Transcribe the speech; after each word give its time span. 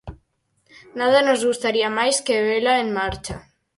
Nada 0.99 1.19
nos 1.27 1.41
gustaría 1.49 1.89
máis 1.99 2.15
que 2.25 2.43
vela 2.49 2.73
en 2.83 2.89
marcha. 2.99 3.35